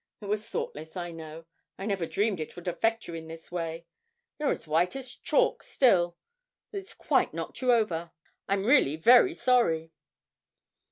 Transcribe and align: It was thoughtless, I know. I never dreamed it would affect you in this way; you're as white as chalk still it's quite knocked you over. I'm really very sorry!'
It 0.19 0.25
was 0.25 0.47
thoughtless, 0.49 0.97
I 0.97 1.11
know. 1.11 1.45
I 1.77 1.85
never 1.85 2.07
dreamed 2.07 2.39
it 2.39 2.55
would 2.55 2.67
affect 2.67 3.07
you 3.07 3.13
in 3.13 3.27
this 3.27 3.51
way; 3.51 3.85
you're 4.39 4.49
as 4.49 4.65
white 4.67 4.95
as 4.95 5.13
chalk 5.13 5.61
still 5.61 6.17
it's 6.71 6.95
quite 6.95 7.35
knocked 7.35 7.61
you 7.61 7.71
over. 7.71 8.09
I'm 8.49 8.65
really 8.65 8.95
very 8.95 9.35
sorry!' 9.35 9.91